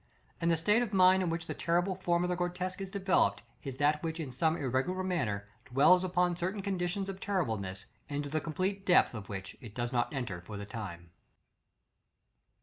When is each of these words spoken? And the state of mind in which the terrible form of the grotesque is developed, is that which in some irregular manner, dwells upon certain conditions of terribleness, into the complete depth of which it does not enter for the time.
And 0.41 0.49
the 0.49 0.57
state 0.57 0.81
of 0.81 0.93
mind 0.93 1.21
in 1.21 1.29
which 1.29 1.45
the 1.45 1.53
terrible 1.53 1.93
form 1.93 2.23
of 2.23 2.29
the 2.31 2.35
grotesque 2.35 2.81
is 2.81 2.89
developed, 2.89 3.43
is 3.61 3.77
that 3.77 4.01
which 4.01 4.19
in 4.19 4.31
some 4.31 4.57
irregular 4.57 5.03
manner, 5.03 5.47
dwells 5.71 6.03
upon 6.03 6.35
certain 6.35 6.63
conditions 6.63 7.07
of 7.07 7.19
terribleness, 7.19 7.85
into 8.09 8.27
the 8.27 8.41
complete 8.41 8.83
depth 8.83 9.13
of 9.13 9.29
which 9.29 9.55
it 9.61 9.75
does 9.75 9.93
not 9.93 10.11
enter 10.11 10.41
for 10.41 10.57
the 10.57 10.65
time. 10.65 11.11